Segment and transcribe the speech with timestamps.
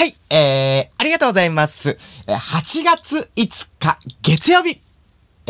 [0.00, 1.90] はい、えー、ありがとうございます。
[2.26, 4.80] 8月5日、月曜日。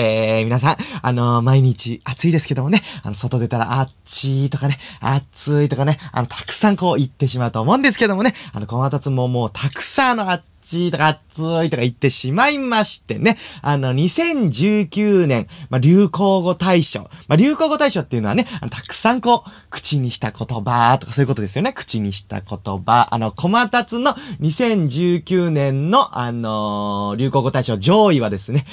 [0.00, 13.36] えー、皆さん、あのー、毎日暑いですけどもね、あの、外出たらあっちいとかね、暑いとかね、あの、たくさんこう言ってしまうと思うんですけどもね、あの、小松ももうたくさんのあっちいとか暑いとか言ってしまいましてね。
[13.62, 17.00] あの、2019年、まあ、流行語大賞。
[17.00, 21.72] まあ、流行語大賞っていうのはね、あのたくさんこう、口にした言葉とかそういうことですよね。
[21.72, 23.08] 口にした言葉。
[23.10, 28.64] あの、コマタツの2019年の、あのー、流行語大賞上位はですね、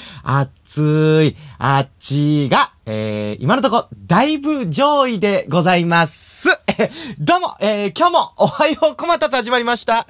[0.68, 6.50] 暑い、あっちが、えー、今のとこ、だいぶ上位でございます。
[7.18, 10.06] どうも、えー、今日もおはようこまたつ始まりました。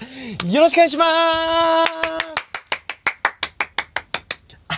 [0.50, 1.08] よろしくお願いしまー
[2.34, 2.37] す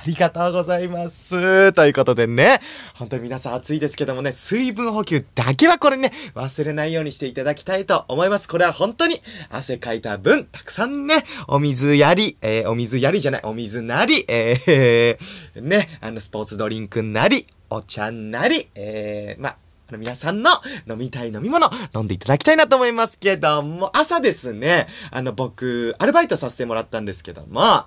[0.00, 1.74] ありがとうございます。
[1.74, 2.58] ということでね、
[2.94, 8.48] 本当に皆さん暑いですけどもね、水分補給だけはこれね、忘れないようにしていただきたいと思います。
[8.48, 11.16] これは本当に汗かいた分、たくさんね、
[11.48, 19.56] お水やり、えー、お水やりじゃない、お水なり、えー、 ね、あの、スポーツドリンクなり、お茶なり、えー、まあ、
[19.98, 20.50] 皆さんの
[20.88, 27.84] 飲みたい飲み物飲んでいただきたいなと思いますけども、朝ですね、あの僕、アルバイトさせてもらったんですけども、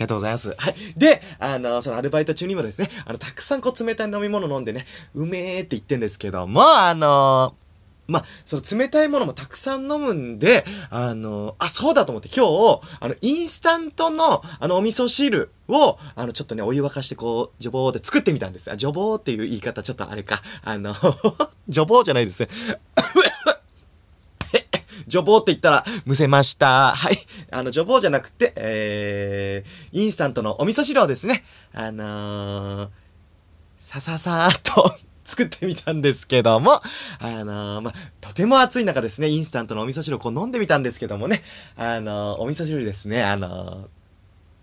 [0.00, 0.54] ありがとうございます。
[0.56, 0.74] はい。
[0.96, 7.54] で、あの、そのアルバイト中にもですね、あの、たくさんこう冷たい飲み物飲んでね、うめーって言ってんですけども、あの
[8.08, 18.72] まあ、その冷たいものもたくさん飲むんで、あの、あ、そうだと思って今日、あの、インスタントの、あの、お味噌汁を、あの、ちょっとね、お湯沸かしてこう、ジョボーで作ってみたんです。
[18.72, 20.40] あ、ジョボーっていう言い方ちょっとあれか。
[20.64, 20.94] あの
[21.68, 22.48] ジョボーじゃないですね。
[25.06, 26.92] ジョボーって言ったら、むせました。
[26.92, 27.18] はい。
[27.52, 32.88] あの、ジョボーじゃなくて、えー、インスタントのお味噌汁をですね、あのー、
[33.78, 41.42] さささーっと作ってみたんですけども、あのー、まとても暑い中ですね、インスタントのお味噌汁をこう飲んでみたんですけどもね、
[41.76, 43.86] あのー、お味噌汁ですね、あのー、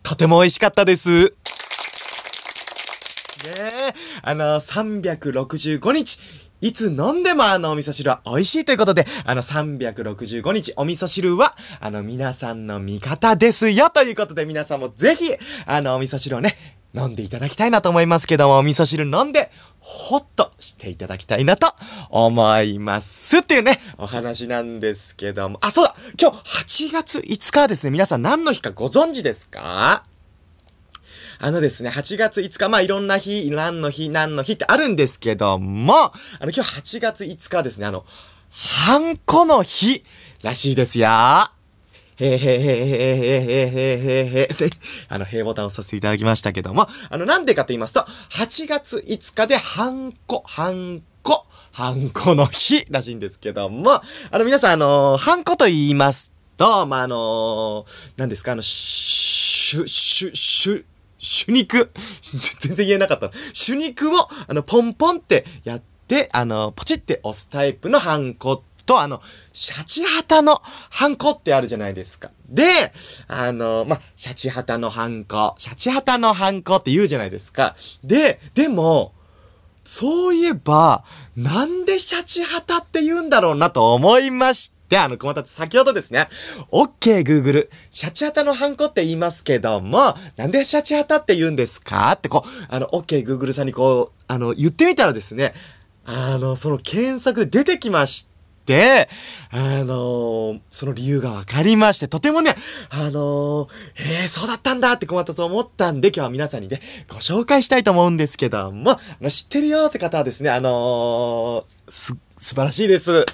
[0.03, 1.33] とても美味しかったです。
[3.47, 3.53] ね
[3.89, 6.19] えあの365日、
[6.62, 15.25] いつ飲んでもあのお味噌汁は美味しいということで、あの365日お味噌汁はあの皆さんの味方ですよということで皆さんもぜひ
[15.66, 16.56] あのお味噌汁をね、
[16.95, 21.68] 飲んでいただきたいなと思いますけども、お味噌汁飲んで、ほっとしていただきたいなと
[22.09, 25.59] 思いますっていうね、お話なんですけども。
[25.62, 30.03] あ、そうだ今日8月5日はですね、皆さん何の日かご存知ですか？
[31.40, 36.12] あのですね、8月5日、まあいろんな日、何の日、何の日ってあるんですけども、あ
[36.42, 38.06] の今日8月5日ですね、あの、
[38.52, 40.03] ハンコの日
[40.42, 41.08] らしいですよ。
[42.20, 44.70] へーへーへーへーへーへーへーへーへ
[45.09, 57.86] あの、へーボタンを押させていただきましたけども、あの、なんでかと言いますと、8月5日でハンコ、ハンコ、ハンコの日らしいんですけども、あの、皆さん、あの、ハンコと言いますと、まあ、あの、
[58.18, 60.86] 何ですか、あの、しゅ、しゅ、しゅ、
[61.19, 61.91] 手肉。
[62.59, 63.31] 全然言えなかった。
[63.53, 69.22] 手肉を、あの、ポンポンってやって、あの、ポチって押すタイプのハンコと、あの、
[69.53, 72.31] シャチハタのハンコってあるじゃないですか。
[72.50, 72.63] で、
[73.27, 77.75] あの、ま、シャチハタのハンコ、シャチハタのハンコって言うじゃないですか。
[78.03, 79.13] で、でも、
[79.83, 81.03] そういえば、
[81.35, 86.28] なんでシャチハタって言うんだろうなと思いまして、であの、熊田先ほどですね、
[86.72, 92.14] OK Google、シャチハタのハンコって言いますけども、なんでシャチハタって言うんですか？
[92.14, 95.53] ってこう、あの、OK Google さんにこう、あの、言ってみたらですね、
[96.06, 98.28] あの、その検索で出てきまし
[98.66, 99.09] て、
[99.50, 102.56] あのー、その理由が分かりまして、とてもね、
[102.90, 103.68] あのー、
[103.98, 113.25] えー、そうだったんだって困ったと思ったんで、今日は皆さんにね、ご紹介したいと思うんですけども、あの知ってるよって方はですね、あのー、す、素晴らしいです。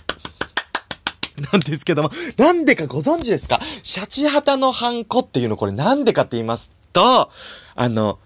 [1.52, 3.60] なんですけども、なんでかご存知ですか？
[3.82, 7.30] シャチハタのハンコっていうのこれなんでかって言いますと、
[7.76, 8.20] あの、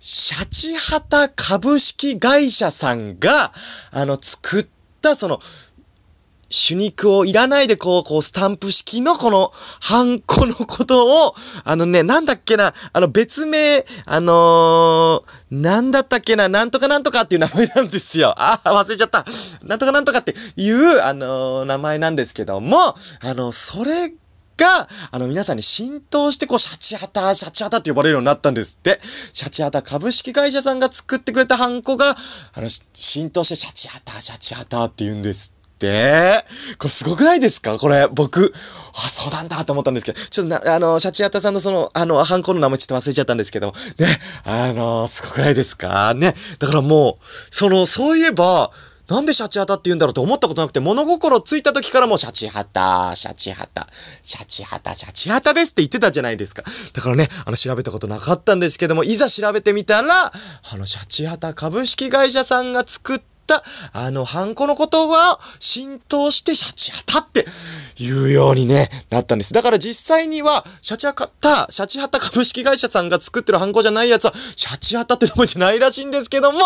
[0.00, 3.52] シャチハタ株式会社さんが、
[3.90, 4.66] あの、作っ
[5.00, 5.40] た、その、
[6.50, 9.50] 手肉をいらないでこう、こう、スタンプ式のこの、
[9.80, 11.34] ハンコのことを、
[11.64, 15.22] あのね、なんだっけな、あの別名、あのー、
[15.54, 18.34] なんだったっけな、なんとかなんとかっていう名前なんですよ。
[18.42, 19.24] あ、忘れちゃった。
[19.62, 24.12] なんとかなんとかっていう、あのー、名前なんですけども、あの、それ
[24.56, 29.00] が、あの、皆さんに浸透して、こう、シャチハタ、シャチハタって呼ばれるようになったんですって。
[29.32, 32.16] シャチハタ株式会社さんが作ってくれたハンコが、
[32.54, 37.78] あの、浸透して、シャチハタ、シャチハタって言うんですってこれすごくないですか？
[37.78, 38.54] これ、僕、
[38.94, 44.06] あ、そうなんだと思ったんですけど、ちょっとな、あの、シャチアタさんのその、あの、ハンコの名前ちょっと忘れちゃったんですけど、ね、
[44.44, 46.14] あの、すごくないですか？
[46.14, 46.34] ね。
[46.58, 48.70] だからもう、その、そういえば、
[49.08, 53.86] なんでシャチハタって言うんだろうと思ったことなくて、物心ついた時からもシャチハタ、シャチハタ、
[54.22, 56.62] シャチハタ、シャチハタですって言ってたじゃないですか。
[56.94, 60.32] だからね、あの、調べたことなかったんですけども、いざ調べてみたら、あ
[60.78, 63.24] の、シャチハタ株式会社さんが作った
[63.92, 67.44] あのハンコのことが浸透してシャチハタって
[67.96, 69.52] 言うようにね、なったんです。
[69.52, 76.58] だから実際には、シャチハタ、シャチハタ株式会社さんが作ってるハンコじゃないやつは、シャチハタって名前じゃないらしいんですけども、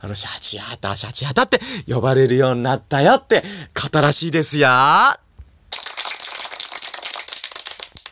[0.00, 3.44] あの、シャチハタ、シャチハタって呼ばれるようになったよって
[3.74, 4.68] 方らしいですよ。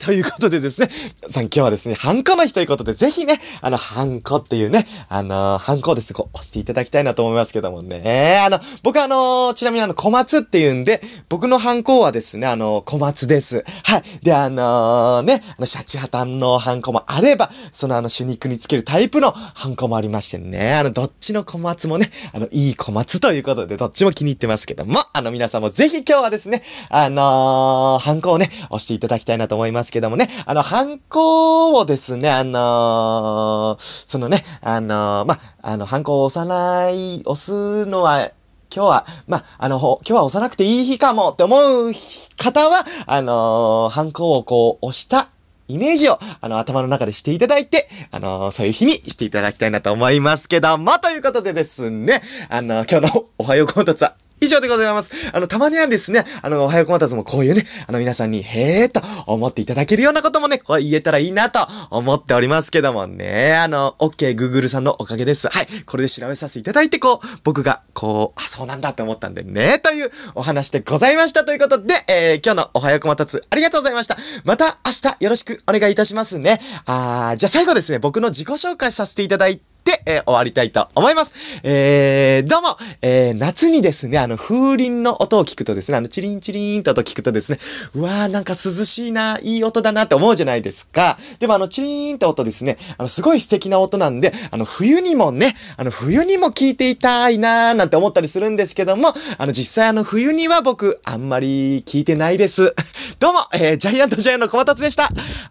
[0.04, 0.88] ということでですね、
[1.28, 8.40] さん今日はですね、ハンコの日ということで、ぜひね、あの、ハンコっていうね、あのー、ハンコをですね、こう、押していただきたいなと思いますけどもね。
[8.44, 13.62] あの、僕あのー、ちなみにあの、小松っていうんで、僕のハンコはですね、あのー、小松です。
[13.84, 14.02] はい。
[14.22, 38.30] で、あのね、あの、シャチハタンのハンコもあれば、そのあの、手肉につけるタイプのハンコもありましてね、あの、どっちの小松もね、あの、いい小松ということで、どっちも気に入ってますけども、あの、皆さんもぜひ今日はですね、あのハンコをね、押していただきたいなと思いますけどもね、あの、ハンコをですね、あのー、そのね、あのー、ま、あの、ハンコを押さない、押すのは、
[38.74, 41.92] 今日は、ま、あの、今日は押さなくていい日かもって思う
[42.36, 45.28] 方は、あのー、ハンコをこう押した
[45.70, 55.12] イメージを、あの、頭の中でしていただいて、あの、そういう日にしていただきたいなと思いますけども、ということでですね、あの、今日のおはようコンテンツは以上でございます。
[55.32, 61.60] あの、たまにはですね、あの、おはようこまたつもこういうね、あの、皆さんに、へーと思っていただけるようなこともね、こう言えたらいいなと
[61.90, 65.48] 思っておりますけどもね、あの、OK、Google さんのおかげです。
[65.48, 74.16] はい、これで調べさせていただいて、こう、僕が、こう、あ、そうなんだって思ったんでね、というお話でございましたということで、えー、今日のおはようこまたつ、ありがとうございました。
[74.44, 76.60] また明日よろしくお願いいたしますね。
[76.86, 81.60] あー、じゃあ最後ですね、僕の自己紹介させていただいて、で、えー、終わりたいと思います。
[81.64, 82.68] えー、どうも、
[83.02, 87.58] えー、夏にですね、あの、風鈴の音を聞くとですね、あの、チリンチリンと音聞くとですね、
[87.94, 91.18] うわー、なんか涼しいな、いい音だなって思うじゃないですか。
[91.40, 102.74] でもあの、チリーンって音ですね、あの、すごい素敵な音なんで、あの、冬にもね、あの、冬にも聞いていたいなーなんて思ったりするんですけども、あの、実際あの、冬には僕、あんまり聞いてないです。
[103.18, 105.08] どうも、えー、ジャイアントジャイアンの小松でした。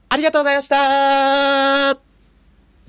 [0.10, 2.09] ありがとうございました